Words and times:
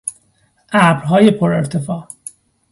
ابرهای 0.71 1.31
پرارتفاع 1.31 2.07